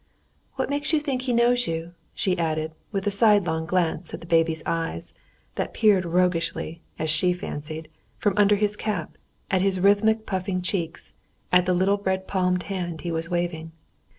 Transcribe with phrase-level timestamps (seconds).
[0.55, 4.25] "What makes you think he knows you?" she added, with a sidelong glance at the
[4.25, 5.13] baby's eyes,
[5.53, 9.15] that peered roguishly, as she fancied, from under his cap,
[9.51, 11.13] at his rhythmically puffing cheeks,
[11.51, 13.73] and the little red palmed hand he was waving.